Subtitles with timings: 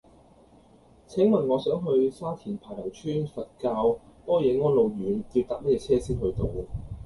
[1.07, 6.47] 請問我想去沙田排頭村佛教般若安老院要搭乜嘢車先去到